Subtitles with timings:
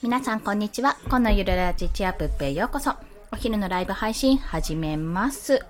[0.00, 0.96] 皆さんこんにちは。
[1.10, 2.94] このゆるラジチアプッペへようこそ。
[3.32, 5.66] お昼のライブ配信始めます。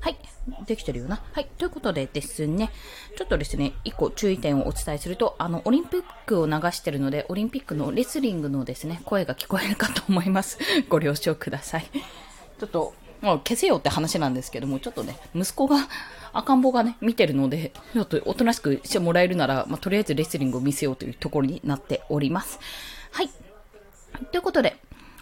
[0.00, 0.18] はい。
[0.66, 1.22] できてるよな。
[1.32, 1.48] はい。
[1.56, 2.70] ということでですね、
[3.16, 10.58] ちょっとですね、一個注意点をお伝えすると、あの、オリンピックを流してるので、オリンピックのレスリングのですね、声が聞こえるかと思います。
[10.90, 11.86] ご了承ください。
[11.90, 12.92] ちょっと、
[13.22, 15.88] もう消せよって話なんですけども、ちょっとね、息子が、
[16.34, 22.60] 赤ん坊がね、見てるので、ちょっとおとなしくしてもらえるなら、まあ、とりあえずレスリングを見せようというところになっております。
[23.16, 23.30] はい。
[24.30, 24.76] ということで、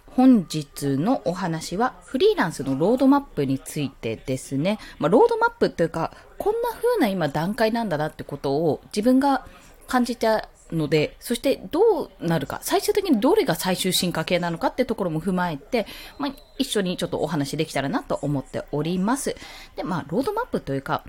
[0.06, 4.80] 本日のお話はフリーランスのロードマップについてですね。
[4.98, 9.46] まあ、ロードマップというか、こんな風な今段階なんだなってことを自分が
[9.86, 15.86] 感じたので、そしてどうなるか、最終的にどれが最終進化系なのかってところも踏まえて、
[16.18, 19.36] まあ、一緒にちょっとお話できたらなと思っております。
[19.76, 21.04] で、まあ、ロードマップというか、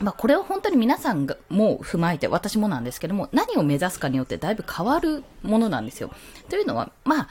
[0.00, 6.10] まあ、これは本当に皆さんがも踏まえて、私もなんですけども、何を目指すかによってだいぶ変わるものなんですよ。
[6.48, 7.28] というのは、まあ、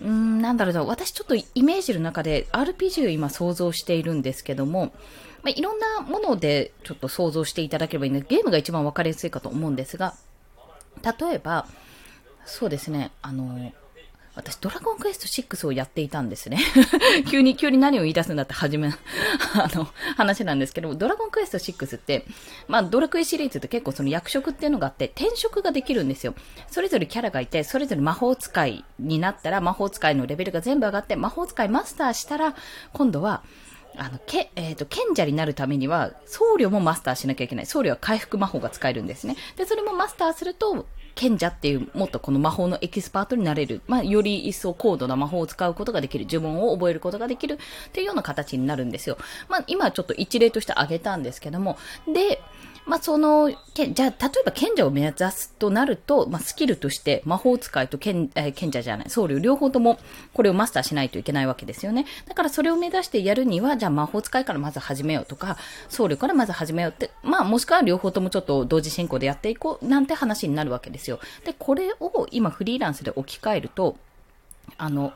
[0.00, 4.92] うん、なんだろうな、私ちょっとイメージの中で RPG を今想像しているんですけども、
[5.42, 10.14] まあ、いろんなものでちょっと想像していただければいいので、ゲームが一番わかりやすいかと思うんですが、
[11.02, 11.66] 例えば、
[12.44, 13.72] そうですね、あの、
[14.34, 16.58] 私、ドラゴンクエスト6をやっていたんですね。
[17.30, 18.88] 急に、急に何を言い出すんだって初め、
[19.54, 22.24] あの、話なんですけど、ドラゴンクエスト6って、
[22.66, 26.34] まあ、ドラクエシリーズって結構その役職っていうのがあって、転職ができるんですよ。
[26.70, 32.54] それぞれキャラがいて、それぞれ魔法使いになったら、魔法使いのレベルが全部上がって、魔法使いマスターしたら、
[32.94, 33.42] 今度は、
[33.96, 37.66] あの、け、えっ、と、賢者になるためには、僧侶もマスターしなきゃいけない。
[37.66, 39.36] 僧侶は回復魔法が使えるんですね。
[39.56, 43.82] で、それもマスターすると、賢者っていう、もっとこの魔法のエキスパートになれる。
[43.86, 46.26] まあ、より一層高度な魔法を使うことができる。
[46.28, 47.54] 呪文を覚えることができる。
[47.54, 49.18] っていうような形になるんですよ。
[49.48, 51.76] まあ、今ちょっと一例として挙げたんですけども。
[52.12, 52.40] で、
[52.84, 59.98] まあ、その、けじゃあ、例えば賢者を目指すとなると、まあ、スキルとして魔法使いと賢,、えー賢者じゃない、僧侶両方とも
[60.34, 62.06] これをマスターしないといけないわけですよね。
[62.26, 65.56] だからそれを目指してやるには、じゃあ魔法使いからまず始めようとか、
[65.88, 71.20] 僧侶からまず始めようって、まあ、もしくは両方ともちょっと同時進行でやっていこうなんて話になるわけですよ。
[71.44, 73.96] で、これを今フリーランスで置き換えると、
[74.76, 75.12] あの、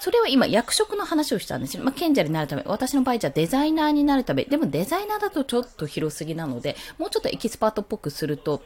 [0.00, 1.84] それは今役職の話をしたんですよ。
[1.84, 8.62] まあ、賢者になるため、私の場合じゃデザイナーになるため、でもデザイナーだとちょっと広すぎなので、もうちょっとエキスパートっぽくすると、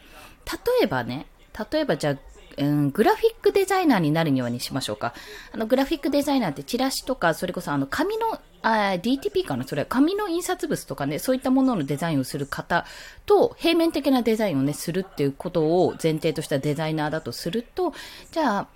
[0.47, 1.27] 例えばね、
[1.73, 2.17] 例えばじゃあ、
[2.57, 5.13] うん、グラフィックデザイナーになるにはにしましょうか。
[5.53, 9.65] あの、グラフィックデザイナーってチラシとか、それこそあの、紙の、あ DTP かな？
[9.65, 12.87] それは紙の印刷物とかね、そういったもののデザインをする方
[13.27, 17.93] と、平面的なデザインをね、するっていうことを前提としたデザイナーだとすると、
[18.31, 18.69] じゃあ、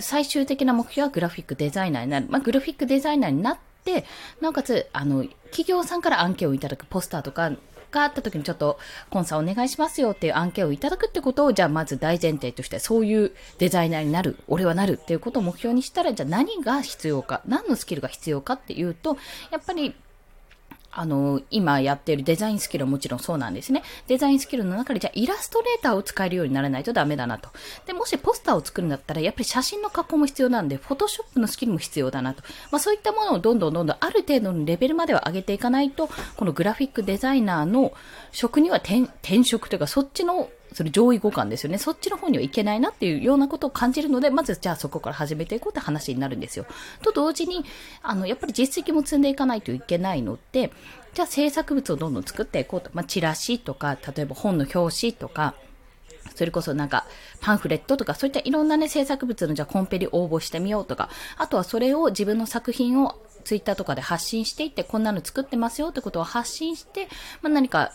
[0.00, 2.26] 最終的な目標はグラフィックデザイナーになる。
[2.28, 4.04] まあ、グラフィックデザイナーになって、
[4.40, 7.50] なおかつ、あの、企業さんから案件をいただくポスターとか
[7.90, 8.78] があった時にちょっと、
[9.10, 19.16] コンサお願いしますよっていう案件をいただくってことを、じゃあまず大前提として、そういうデザイナーになる、俺はなるっていうことを目標にしたら、じゃあ何が必要か、何のスキルが必要かっていうと、
[19.50, 19.94] やっぱり、
[20.90, 23.82] あの、今やっているデザインスキルはもちろんそうなんですね。
[24.06, 27.50] デザインスキルの中で、じゃあイラストレーターを使えるようにならないとダメだなと。
[27.86, 32.42] で、もしポスターを作るんだったら、やっぱり写真の加工も必要なんで、フォトショップのスキルも必要だなと。
[32.70, 37.92] まあそういったものをどんどんどんどんある程度のレベルまでは上げていかないと、このグラフィックデザイナーの
[38.32, 41.78] 職には転転職というか、そっちのそれ上位互換ですよね。
[41.78, 46.66] そっちの方にはいけないなっていうようなことを感じるので、まずじゃあそこから始めていこうって話になるんですよ。
[47.02, 47.64] と同時に、
[48.02, 50.72] あの、やっぱり実績も積んでいかないといけないので、
[51.14, 52.90] じゃあ制作物をどんどん作っていこうと。
[52.92, 55.54] まあ、チラシとか、例えば本の表紙とか、
[56.34, 57.06] それこそなんか
[57.40, 67.08] パンフレットとかそういったいろんなね制作物のじゃあコンペに応募してみようとか、あとはそれを自分の作品をツイッターとかで発信していって、こんなの作ってますよってことを発信して、
[67.40, 67.92] まあ、何か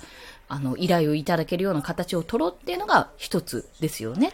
[0.47, 4.33] あの依頼をいただけるような形を取ろうっていうのが一つですよね。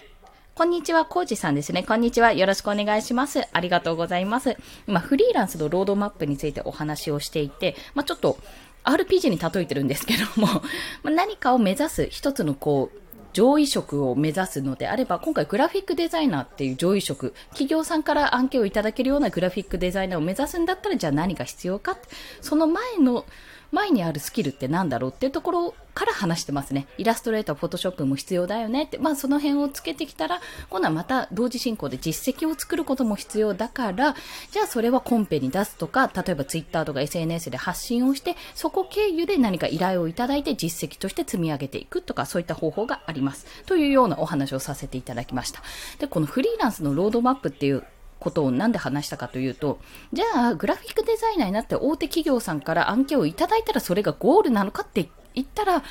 [0.56, 1.84] こんにちは、コウジさんですね。
[1.84, 2.34] こんにちは。
[2.34, 3.48] よろしくお願いします。
[3.54, 4.58] ありがとうございます。
[4.90, 8.38] 今、フリーランスのロードマップについてお話をしていて、まあ、ちょっと
[8.84, 10.48] RPG に例えてるんですけども、
[11.04, 13.00] ま何かを目指す一つのこう、
[13.32, 21.98] 上位職を目指すのであれば、今回グラフィックデザイナーっていう上位職、企業さんから案件をいただけるようなグラフィックデザイナーを目指すんだったら、じゃあ何が必要か
[22.42, 23.26] その前の、
[23.72, 26.88] 前にあるスキルって何だろうっていうところから話してますね。
[26.98, 30.40] イラストレーター、フォトショップも必要だよねって、まあその辺をつけてきたら、
[30.70, 34.16] 今度はまた同時進行で実績を作ることも必要だから、
[34.52, 43.46] じゃあそれはコンペに出すとか、例えばツイッターとか SNS で発信をして、そこ経由で何か依頼をいただいて実績として積み上げていくとか、そういった方法があります。
[43.66, 45.62] というようなお話をさせていただきました。
[46.00, 47.84] で、このフリーランスのロードマップっていう
[48.20, 49.80] ことをなんで話したかというと、
[50.14, 55.84] じゃあ、グラフィックデザイナーになって大手企業さんから案件をいただいたらそれがゴールなのかって言ったら、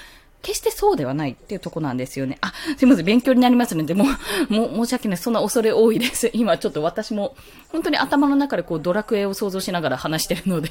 [0.43, 2.39] 決してそうではないっていうとこなんですよね。
[2.41, 4.05] あ、すいません、勉強になりますので、も
[4.51, 5.17] う、もう、申し訳ない。
[5.17, 6.31] そんな恐れ多いです。
[6.33, 7.35] 今ちょっと私も、
[7.73, 10.71] 本当に頭の中でこう、ドラクエを想像しながら話してるので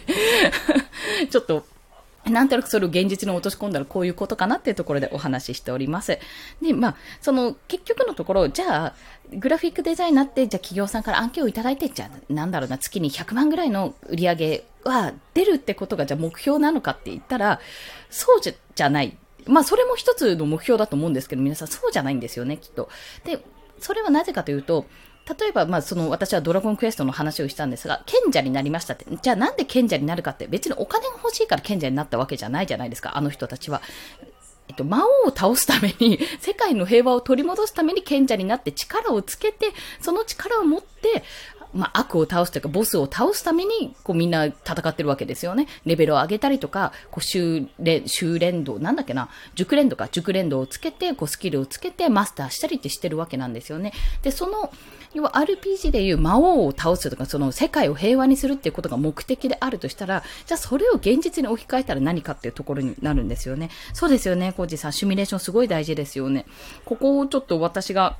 [1.29, 1.65] ちょっと、
[2.29, 6.19] なんとなくそれを現実に落とし込んだらこういうことかなっていうところでお話ししております。
[6.61, 8.93] で、まあ、その結局のところ、じゃあ、
[9.33, 17.59] グラフィックデザインになって、じゃあ企業さんから案件をいただいて、じゃあ、なんだろうな、月に100万ぐらいの売り上げは出るってことが、じゃあ目標なのかって言ったら、
[18.09, 19.17] そうじゃない。
[19.45, 22.89] まあ、それも一つの目標だと思うんですけど、皆さんそうじゃないんですよね、きっと。
[23.23, 23.39] で、
[23.79, 24.85] それはなぜかというと、
[25.39, 29.05] 例えば、まあ、その、私はドラゴンクエストの話をしたんですが、賢者になりましたって。
[29.21, 33.81] じゃあなんで賢者になるかって、別にお金が欲しいから賢者になったわけじゃないじゃないですか、あの人たちは。
[34.77, 41.23] と、魔王を倒すために、 世界の平和を取り戻すために賢者になって力をつけて、その力を持って、
[41.73, 45.67] まあ、悪を倒すというか、ボスを倒すために、こうみんな戦ってるわけですよね。
[45.85, 53.93] レベルを上げたりとか、こう修練、修練度、なんだっけな、熟練度か、熟練度をつけて、こうスキルをつけてマスターしたりってしてるわけなんですよね。
[54.21, 54.71] で、その、
[55.13, 63.69] 要は RPG でいう魔王を倒すとか、その世界を平和にするっていうことが目的であるとしたら、じゃあそれを現実に置き換えたら何かっていうところになるんですよね。
[63.93, 64.93] そうですよね、コージさん。
[64.93, 66.45] シミュレーションすごい大事ですよね。
[66.85, 68.17] ここをちょっと私が、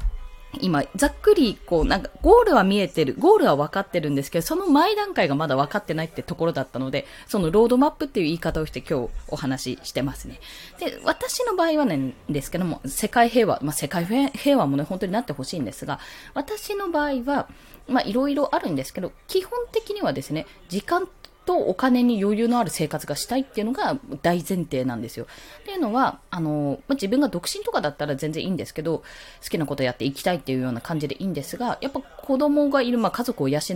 [0.61, 10.39] 今、ざっくり、こう、なんか、ゴールは見えてる、ゴールは分かってるんですけど、その前段階がまだ分かってないってところだったので、そのロードマップっていう言い方をして今日お話ししてますね。
[10.79, 15.99] で、私の場合はね、ですけども、世界平和、まあ、世界平和もね、本当になってほしいんですが、
[16.33, 17.47] 私の場合は、
[17.87, 21.07] まあ、いろいろあるんですけど、基本的にはですね、時間
[21.47, 25.25] とお金に余裕のある生活がしたいっていうのが大前提なんですよ。
[25.61, 28.99] っていうのは、あの、まあ、自分が独身とかだったら全然いいんですけど、
[29.41, 33.75] 好きなことやっていきたいっていうような感じでいいんですが、やっぱ子供がいる、まあ、家族を養養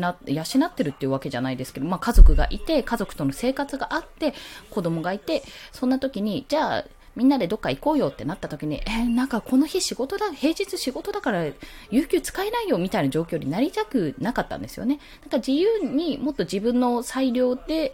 [0.67, 4.33] ってるっていうわけじゃないですけど、まあ、家族がいて、家族との生活があって、
[4.69, 6.85] 子供がいて、そんな時に、じゃあ、
[7.15, 11.45] みんなでどっか行こうよってなった時に、えー、なんかこの日仕事だ、平日仕事だから、
[11.89, 14.99] 有給使えないよみたいな状況になりたくなかったんですよね。
[15.23, 17.91] だから自由にもっと自分の裁量で、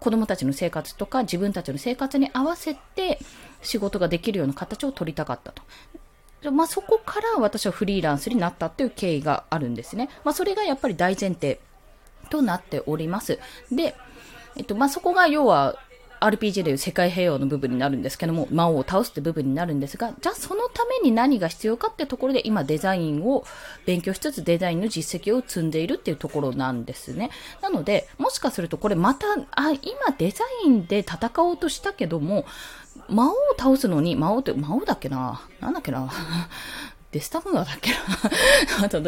[0.00, 3.18] 子供たちの生活とか自分たちの生活に合わせて
[3.62, 5.62] 仕事ができるような形を取りたかったと。
[6.52, 10.08] まあ、そこから私はフリーランスになったっていう経緯があるんですね。
[10.22, 11.58] まあ、それがやっぱり大前提
[12.30, 13.40] となっております。
[13.72, 13.96] で、
[14.56, 15.76] えっと、まあ、そこが要は
[16.20, 23.44] RPG でいう世界平和の部分になるんですけども、魔王を倒すって部分になるんですが、じゃあそのために何が必要かってところで今デザインを
[23.86, 27.30] 勉強しつつデザインの実績を積んでいるっていうところなんですね。
[27.62, 29.80] なので、もしかするとこれまた、あ、今
[30.16, 32.44] デザインで戦おうとしたけども、
[33.08, 35.42] 魔王を倒すのに、魔王って、魔王だっけな？
[35.60, 36.10] なんだっけな？
[37.12, 37.96] デスタムーアだっけな
[38.84, 39.00] あと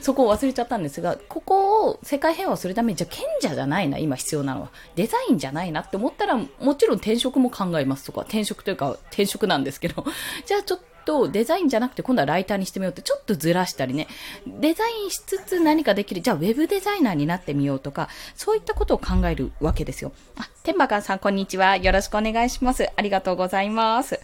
[0.00, 4.70] そこを忘れちゃったんですが、ここを世界平和するために、じゃあ賢者じゃないな、今必要なのは。
[4.96, 10.04] デザインじゃないなって思ったら、もちろん転職も考えますとか、転職というか転職なんですけど、
[10.46, 14.08] じゃあちょっとデザインじゃなくて今度はライターにしてみようってちょっとずらしたりね、
[14.46, 20.10] デザインしつつ何かできる、じゃあウェブデザイナーになってみようとか、そういったことを考えるわけですよ。
[20.36, 21.76] あ、天馬さんこんにちは。
[21.76, 22.90] よろしくお願いします。
[22.96, 24.18] ありがとうございます。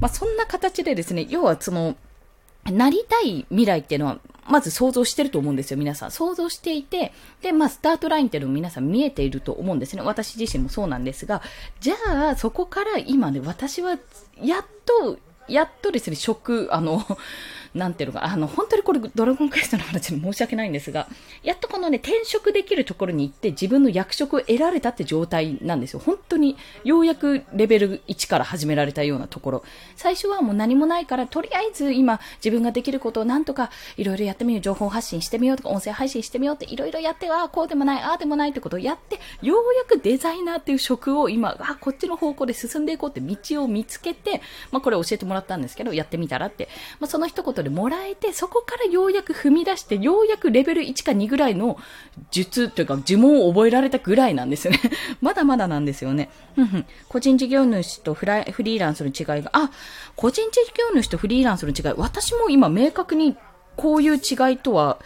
[0.00, 1.94] まあ、そんな形でですね、要はその、
[2.70, 6.10] なりたい未来っていうのは、まず想像してると思うんですよ、皆さん。
[6.10, 7.12] 想像していて、
[7.42, 10.02] で、まあ、スタートラインっていうのも皆さん見えていると思うんですね。
[10.02, 11.42] 私自身もそうなんですが、
[11.80, 11.94] じゃ
[12.30, 13.98] あ、そこから今ね、私は、
[14.42, 15.18] やっと、
[15.48, 17.04] やっとですね、職、あの、
[17.74, 21.08] なんていうのか、あの、本当にこれドラゴンクエストの話で申し訳ないんですが、
[21.42, 26.00] やっとこのね、転職できるところに行って自分の役職を得られたって状態なんですよ。
[26.04, 29.64] 本当に、ようやくレベル1から始められたようなところ。
[29.96, 44.40] 最初はもう何もないから、とりあえず今自分ができることをなんとかいろいろやってみよう、情報発信してみようとか、音声配信してみようっていろいろやって、ああ、こうでもない、ああでもないってことをやって、ようやくデザイナーっていう職を今、あこっちの方向で進んでいこうって道を見つけて、
[44.70, 46.68] まあこれ教えてもらったんですけど、やってみたらって、
[47.00, 51.78] まあその一言でもらえて、そこからようやく踏み出して、ようやくレベル1か2ぐらいの
[52.30, 54.80] 術というか呪文を覚えられたぐらいなんですよね。
[55.20, 56.30] まだまだなんですよね。
[57.08, 59.70] 個人事業主とフラフリーランスの違いが、あ、
[60.14, 63.36] 個人事業主とフリーランスの違い、私も今明確に
[63.76, 64.98] こういう違いとは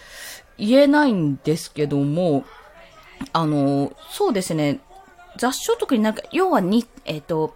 [0.59, 2.45] 言えないんですけども、
[3.33, 4.81] あの、そうですね、
[5.37, 7.55] 雑所得になんか、要はに、えっ、ー、と、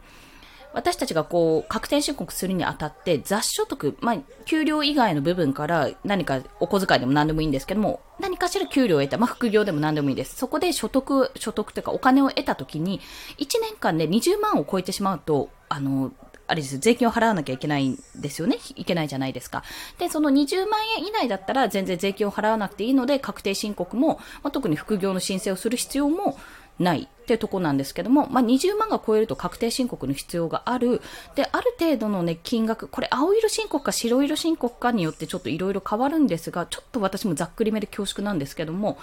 [0.74, 10.36] 私たちがこう、確定申告するにあたって、雑所得、まあ、給料以外の部分から何かお小遣いでも何でもいいんですけども、何かしら給料を得た、まあ、副業でも何でもいいです。
[10.36, 13.00] そこで所得、所得というかお金を得たときに、
[13.38, 16.12] 1年間で20万を超えてしまうと、あの、
[16.52, 18.58] あれです、税金を払わなきゃいけないんですよね。
[18.76, 19.62] いけないじゃないですか。
[19.98, 26.36] で、その20万円以内だったら全然税金を払わなくていいので、確定申告も、まあ、特に副業の申請をする必要も
[26.82, 31.00] ないってとこなんですけども、まあ、20万が超えると確定申告の必要がある。
[31.34, 38.98] で、ある程度のね、金額、これ青色申告か白色申告かによってちょっといろいろ変わるんですが、ちょっと私もざっくりめで恐縮なんですけども、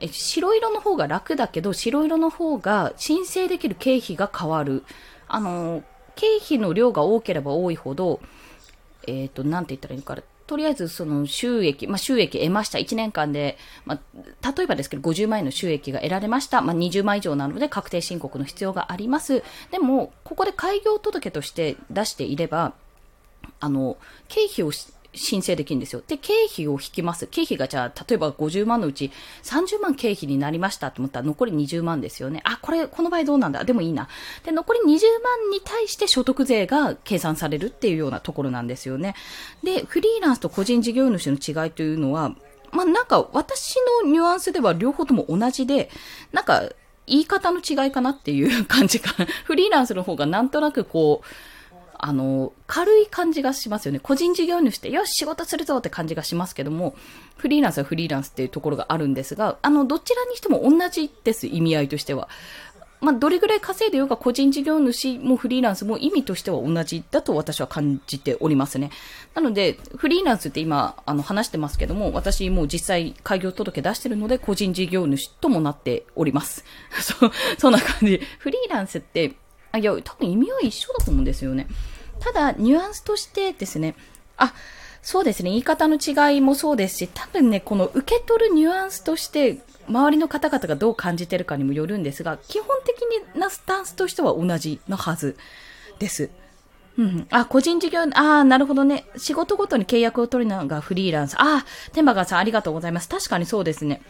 [0.00, 4.84] え白色の方が楽だけど、白色の方が申請できる経費が変わる。
[5.28, 5.82] あの、
[6.16, 8.20] 経費の量が多ければ多いほど、
[9.06, 10.22] えっ、ー、と、なんて言ったらいいのかな。
[10.48, 12.78] とりあえずその収益、まあ、収益得ました。
[12.78, 14.00] 1年間で、ま
[14.42, 16.62] あ、例えばですけど50万円の収益が得られました。
[16.62, 19.44] まあ、20万以上なので確定申告の必要があります。
[19.70, 22.72] でも、ここで開業届として出していれば、
[23.60, 24.72] あの、経費を
[25.14, 26.02] 申請できるんですよ。
[26.06, 27.26] で、経費を引きます。
[27.26, 29.10] 経費がじゃあ、例えば50万のうち
[29.42, 32.42] 30万経費になりましたと思ったら残り20万ですよね。
[32.44, 33.64] あ、これ、この場合どうなんだ？
[33.64, 34.08] でもいいな。
[34.44, 34.98] で、残り20万
[35.50, 39.14] に対して所得税が計算されるっていうようなところなんですよね。
[39.62, 42.34] で、フリーランスと個人事業主の違いというのは、
[42.70, 45.90] まあ、なんか私のニュアンスでは両方とも同じで、
[46.32, 46.68] なんか
[47.06, 49.14] 言い方の違いかなっていう感じか。
[49.44, 51.26] フリーランスの方がなんとなくこう、
[51.98, 54.00] あの、軽い感じがしますよね。
[54.00, 56.94] 個人事業主って、よし、仕事するぞって感じがしますけども、
[57.36, 62.28] フリーランスはフリーランスっていうところがあるんですが、あの、どちらにしても同じです、意味合いとしては。
[63.00, 68.90] まあ、どれぐらい稼いでようが個人事業主もフリーランスも意味としては同じだと私は感じておりますね。
[69.34, 76.64] なので、フリーランスって今、あの、話してますけども、私もう実際開業届出してるので、個人事業主ともなっております。
[77.00, 78.20] そう、そんな感じ。
[78.38, 79.34] フリーランスって、
[79.72, 81.66] あ、いや、多分意味は一緒だと思うんですよね。
[82.20, 83.94] ただ、ニュアンスとしてですね、
[84.36, 84.54] あ、
[85.02, 92.96] そうですね、言い方の違いもそうですし、多分ね、この受け取るニュアンスとして、周りの方々がどう感じてるかにもよるんですが、基本的
[93.38, 95.36] なスタンスとしては同じのはず
[95.98, 96.30] です。
[96.98, 97.26] うん。
[97.30, 99.06] あ、個人事業、ああ、なるほどね。
[99.16, 101.36] 仕事ごとに契約を取るのがフリーランス。
[101.38, 103.08] ああ、天馬川さんありがとうございます。
[103.08, 104.02] 確かにそうですね。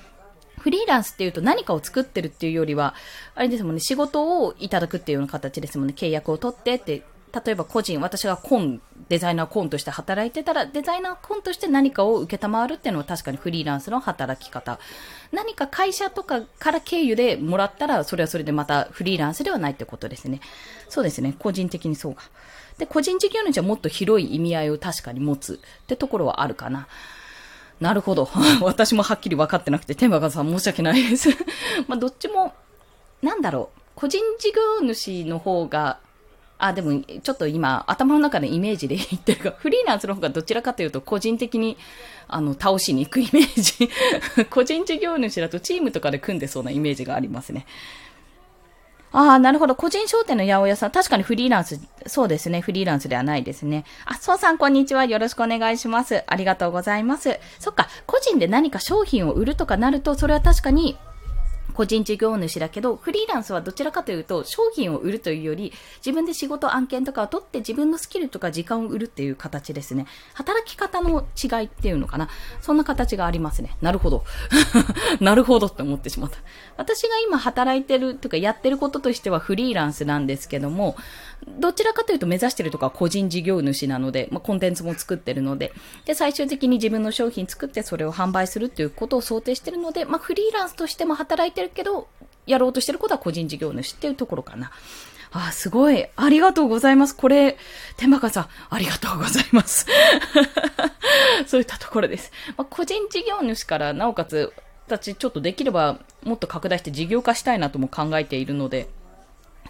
[0.68, 2.94] フリーランスっていうと何かを作ってるっていうよりは、
[3.34, 5.94] あれですもんね、仕事をいただくっていうような形ですもんね。
[5.96, 7.04] 契約を取ってって、
[7.46, 14.78] 例えば個人、私がコン、デザイナーコンとして働いてたら、デザイナーコンとして何かを受けたまわるっていうのは確かにフリーランスの働き方。
[15.32, 20.40] 何か会社とかから経由でもらったら、それはそれでまたフリーランスではないってことですね。
[20.90, 21.34] そうですね。
[21.38, 22.24] 個人的にそうか。
[22.76, 26.88] で、個人事業主はもっと広い意味合いを確かに持つってところはあるかな。
[27.80, 28.28] なるほど。
[28.60, 31.30] 私もはっきり分かってなくて、天馬さん申し訳ないです
[31.86, 32.54] まあ、どっちも、
[33.22, 33.80] なんだろう。
[33.94, 35.98] 個人事業主の方が、
[36.58, 41.76] あ、でも、ちょっと今、頭の中のイメージで言ってるか、 フリーランスの方がどちらかというと、個人的に、
[42.26, 44.44] あの、倒しに行くイメージ。
[44.50, 47.66] 個人事業主だとチームとかで組んでそうなイメージがありますね。
[49.12, 49.74] ああ、なるほど。
[49.74, 50.90] 個人商店の八百屋さん。
[50.90, 52.60] 確かにフリーランス、そうですね。
[52.60, 53.84] フリーランスではないですね。
[54.04, 55.04] あ、そうさん、こんにちは。
[55.06, 56.24] よろしくお願いします。
[56.26, 57.38] ありがとうございます。
[57.58, 57.88] そっか。
[58.06, 60.96] 個人で何か商品を売るとかなると、それは確かに
[61.78, 65.72] 個人事業主だけど、フリーランスはどちらかというと、商品を売るというより、
[66.04, 70.06] 自分で仕事案件とかを取って自分のスキルとか時間を売るっていう形ですね。
[70.34, 72.30] 働き方の違いっていうのかな。
[72.60, 73.76] そんな形がありますね。
[73.80, 74.24] なるほど。
[75.22, 76.38] なるほどって思ってしまった。
[76.76, 80.96] 私が今働いてるとかやってることとしてはフリーランスなんですけども、
[81.46, 85.72] どちらかというと目指してるとか個人事業主なので、まあ、コンテンツも作ってるので、
[86.06, 92.08] で、最終的に自分の商品作ってそれを販売するっていうことを想定してるので、まあ、フリーランスとしても働いてるけど、
[92.46, 94.70] やろうとしてることは個人事業主っていうところかな。
[95.30, 96.06] あ、すごい。
[96.16, 97.14] ありがとうございます。
[97.14, 97.58] これ、
[97.96, 99.86] 天馬さん、ありがとうございます。
[101.46, 102.32] そういったところです。
[102.56, 104.52] まあ、個人事業主から、なおかつ、
[104.88, 108.88] たちちょっとできればもっと拡大して事業化したいなとも考えているので、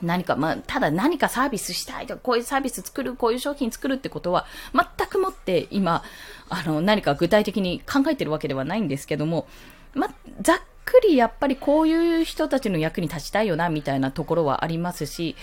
[0.01, 6.05] 何か、まあ、ただ何かサービスしたいとか、こういうサービス作る、こういう商品作るってことは、全くもって今、
[6.49, 9.49] あの、何か具体的に考えてるわけではないんですけども、
[9.95, 10.09] ま、
[10.41, 15.37] ざっくりやっぱりこういう人たちの役に立ちたいよな、みたいなところはありますし、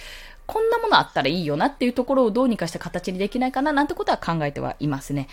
[0.48, 5.28] こんなものあったらいいよなっていうところをどうにかして形にできないかな、なんてことは考えてはいますね。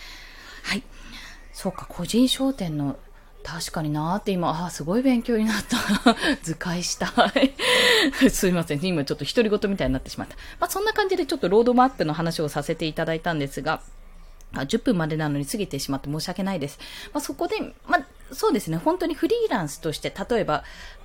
[0.64, 0.82] はい。
[1.52, 2.98] そうか、個人商店の
[3.42, 5.76] 確かになーって今、ああ、すごい勉強になった。
[6.42, 7.06] 図解した
[7.40, 7.54] い。
[8.30, 8.84] すいません。
[8.84, 10.36] 今ちょっと独り言みたいになってしまった。
[10.60, 13.80] まあそんな感じでちょっとロードマップの話をさせていただいたんですが、
[14.54, 16.78] 10分までなのに過ぎてしまって申し訳ないです。
[17.12, 18.06] まあ、そこで、まあ、
[18.42, 20.64] そうですね、本当にフリーランスとして、例えば、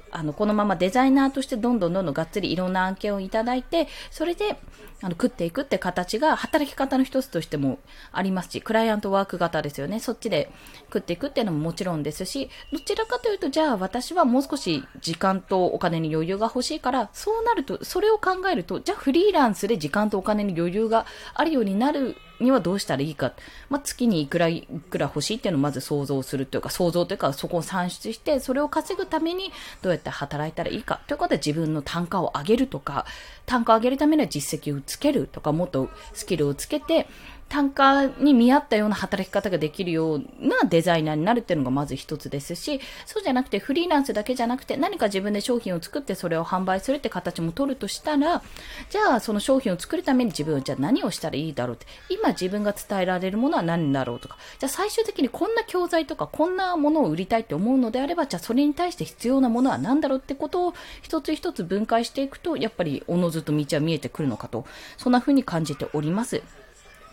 [0.10, 4.58] あの、このままデザイナーとしてどんどんどんどんがっつりいろんな案件をいただいて、それで、
[5.04, 7.78] あの、食っていくって形が働き方の一つとしても
[8.12, 10.00] ありますし、クライアントワーク型ですよね。
[10.00, 10.50] そっちで
[10.86, 23.34] 食っていくっていうのももちろんですし、どちらかというと、じゃあ私はもう少し時間とお金に余裕が欲しいから、そうなると、それを考えると、じゃあフリーランスで時間とお金に余裕があるようになるにはどうしたらいいか。
[23.70, 29.52] まあ、月にいくらいくら欲しいっていうのをまず想像するというか、想像というか、そこを算出して、それを稼ぐために
[29.82, 33.06] どうやって働いたらいいかということで自分の単価を上げるとか、
[33.46, 37.08] 単価を上げるためには実績をつけるとか、もっとスキルをつけて、
[37.50, 48.44] 単価に見合ったような働き方ができるようなデザイナーになるっていうのがまず一つですし、そうじゃなくてフリーランスだけじゃなくて何か自分で商品を作ってそれを販売するって形も取るとしたら、
[48.90, 64.66] じゃあその商品を作るために自分はじゃあ何をしたらいいだろうって、今自分が伝えられるものは何だろうとか、じゃあ最終的にこんな教材とかこんなものを売りたいって思うのであれば、じゃあそれに対して必要なものは何だろうってことを一つ一つ分解していくと、やっぱりおのずと道は見えてくるのかと、
[64.98, 66.42] そんな風に感じております。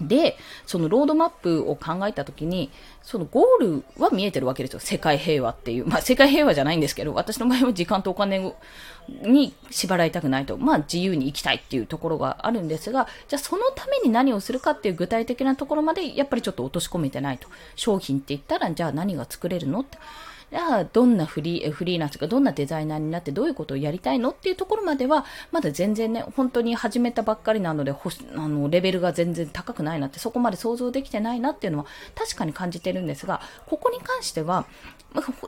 [0.01, 0.37] で、
[0.67, 2.71] そのロードマップを考えたときに、
[3.03, 4.81] そのゴールは見えてるわけですよ。
[4.81, 5.87] 世界平和っていう。
[5.87, 8.55] まあ、世界平和じゃないんですけど、私の場合は時間とお金
[9.23, 10.57] に縛られたくないと。
[10.59, 17.49] まあ、自由に生きたいっていうところがあるんですが、じゃあそのために何をするかっていう具体的なところまで、やっぱりちょっと落とし込めてないと。
[17.77, 19.99] 商品って言ったら、じゃあ何が作れるのって。
[20.55, 34.67] じゃあ、どんなフリー、フリーランスがどんなデザイナーになってどういうことをやりたいのっていうところまでは、まだ全然ね、本当に始めたばっかりなので、ほあの、レベルが全然高くないなって、そこまで想像できてないなっていうのは確かに感じてるんですが、ここに関しては、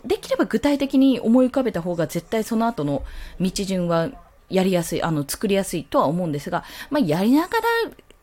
[0.05, 3.05] できれば具体的に思い浮かべた方が絶対その後の
[3.39, 4.11] 道順は
[4.49, 7.63] やりやすい、あの、作りやすいとは思うんですが、まあ、やりながら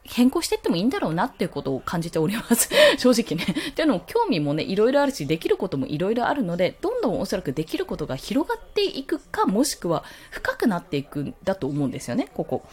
[0.05, 2.69] 変更していってもいいんだろうなっていうことを感じております。
[2.97, 3.55] 正直ね。
[3.71, 12.63] っていうのも興味もね、いろいろあるし、できることもいろいろあるので、どんどんおそらくできることが広がっていくか、もしくは深くなっていくんだと思うんですよね、ここ。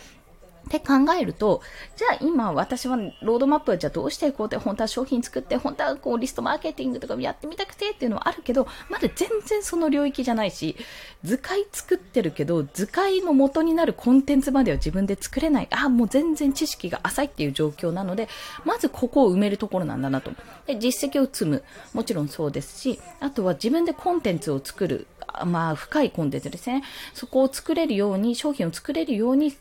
[0.71, 1.63] って考えると、
[1.97, 10.77] じゃあ今私はロードマップはじゃあどうしていこうって、本当は商品作って、本当はこうリストマーケティングとかやってみたくてっていうのはあるけど、まだ全然その領域じゃないし、
[11.25, 15.69] 図解作ってるけど、図解の元になるコンテンツまでは自分で作れない。
[15.73, 18.29] あ、もう全然知識が浅いっていう状況なので、
[18.65, 20.31] まずここを埋めるところなんだなと。
[20.67, 21.65] で、実績を積む。
[21.95, 25.09] もちろんそうですし、あとは自分でコンテンツを作る。
[25.45, 26.83] まあ、深いコンテンツですね。
[27.15, 29.57] そこを作れるように、商品を作れるように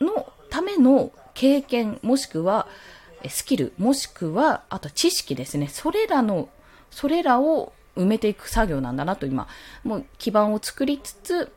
[0.00, 2.66] のための経験、もしくは
[3.26, 5.68] スキル、もしくは、あと知識ですね。
[5.68, 6.48] それらの、
[6.90, 9.48] それらを埋めていく作業なんだなと今、
[9.82, 11.52] もう基盤を作りつつ、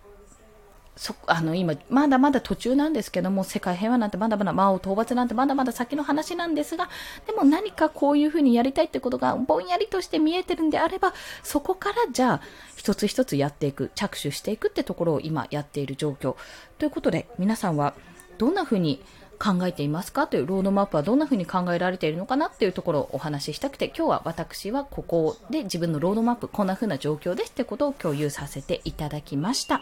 [0.98, 6.90] そ、あの、今、まだまだ途中なんですけども、世界平和なんてまだまだ魔王討伐なんてまだまだ先の話なんですが、
[7.28, 12.42] でも何かこういうふうにやりたいってことがぼんやりとして見えてるんであれば、そこからじゃあ、
[12.76, 16.36] 一つ一つやっていく、着手していくってところを今やっている状況。
[16.78, 17.94] ということで、皆さんは、
[18.42, 19.00] どんな風に
[19.38, 29.82] 考えていますかというロードマップはどんな風に考えられているのかなっていうところをお話ししたくて今日は私はここで自分のロードマップこんな風な状況ですってことを共有させていただきました。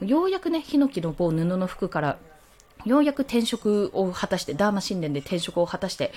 [0.00, 2.18] ようやくねヒノキの棒布の服から
[2.86, 6.12] ようやく転職を果たしてダーマ神殿で転職を果たして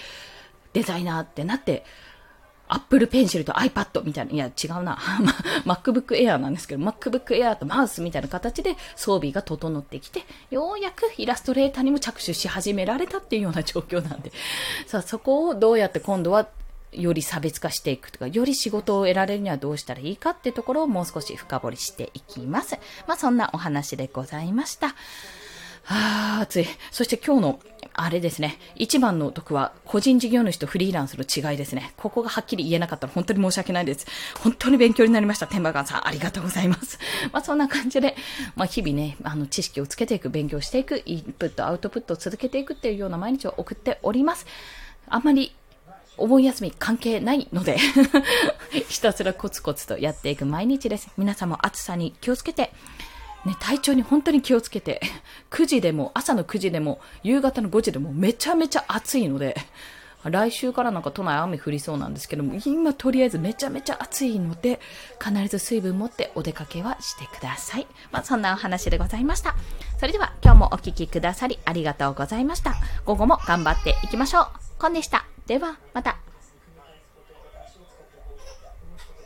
[0.71, 1.83] デザイナーってなって
[2.71, 4.97] アップルペンシルと iPad みたいな、いや違うな。
[5.67, 14.31] MacBook Air なんですけど、MacBook Air とマウスみたいな形で装備が整ってきて、ようやくイラストレーターにも着手し始められたっていうような状況なんで、
[14.87, 16.47] さあそこをどうやって今度は
[16.93, 22.77] より差別化していくとか、より仕事を得られるにはどうしたらいいかっていうところをもう少し深掘りしていきます。
[23.05, 24.95] まあそんなお話でございました。
[25.83, 26.67] はあ、暑い。
[26.91, 27.59] そして今日の、
[28.03, 28.57] あれですね。
[28.75, 31.93] 一番の得は、個人事業主とフリーランスの違いですね。
[31.97, 34.07] ここがはっきり言えなかったら本当に申し訳ないです。
[34.39, 35.45] 本当に勉強になりました。
[35.45, 36.97] 天馬ガンさん、ありがとうございます。
[37.31, 38.15] まあそんな感じで、
[38.55, 44.47] まあ日々ね、あの知識をつけていく、勉強していく、インプット、アウトプットを続けていくっていうような毎日を送っております。
[45.07, 45.53] あんまり
[46.17, 47.77] お盆休み関係ないので
[48.89, 51.09] ひたすらコツコツとやっていく毎日です。
[51.17, 52.71] 皆さんも暑さに気をつけて、
[53.45, 55.01] ね、体調に本当に気をつけて、
[55.49, 59.55] 9時でも、朝の9時でも、夕方の5時でもめちゃめちゃ暑いので、
[60.23, 64.79] 来週からなんか都内雨降りそうなんですけども、今とりあえずめちゃめちゃ暑いので、
[65.19, 67.87] 必ず水分持ってお出かけはしてください。
[68.11, 69.55] まあ、そんなお話でございました。
[69.99, 72.75] それでは今日もお聴きくださりありがとうございました。
[73.05, 74.47] 午後も頑張っていきましょう。
[74.77, 75.25] コンでした。
[75.47, 76.30] では、また。